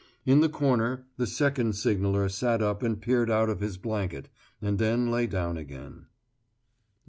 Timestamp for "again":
5.57-6.07